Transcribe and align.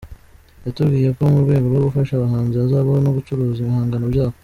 yatubwiyeko 0.65 1.19
mu 1.31 1.39
rwego 1.45 1.65
rwo 1.71 1.81
gufasha 1.87 2.13
abahanzi 2.15 2.55
hazabaho 2.61 2.99
no 3.05 3.11
gucuruza 3.17 3.57
ibihangano 3.59 4.05
byabo. 4.13 4.35